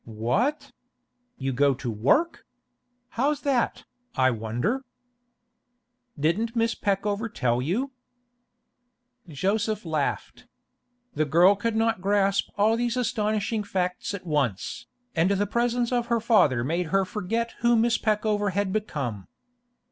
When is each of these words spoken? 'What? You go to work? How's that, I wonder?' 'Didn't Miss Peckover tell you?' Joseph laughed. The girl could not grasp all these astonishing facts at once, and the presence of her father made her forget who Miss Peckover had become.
'What? 0.03 0.71
You 1.37 1.53
go 1.53 1.75
to 1.75 1.91
work? 1.91 2.43
How's 3.09 3.41
that, 3.41 3.85
I 4.15 4.31
wonder?' 4.31 4.83
'Didn't 6.19 6.55
Miss 6.55 6.73
Peckover 6.73 7.29
tell 7.31 7.61
you?' 7.61 7.91
Joseph 9.29 9.85
laughed. 9.85 10.47
The 11.13 11.25
girl 11.25 11.55
could 11.55 11.75
not 11.75 12.01
grasp 12.01 12.49
all 12.57 12.75
these 12.77 12.97
astonishing 12.97 13.61
facts 13.63 14.15
at 14.15 14.25
once, 14.25 14.87
and 15.15 15.29
the 15.29 15.45
presence 15.45 15.91
of 15.91 16.07
her 16.07 16.19
father 16.19 16.63
made 16.63 16.87
her 16.87 17.05
forget 17.05 17.53
who 17.59 17.75
Miss 17.75 17.99
Peckover 17.99 18.53
had 18.53 18.73
become. 18.73 19.27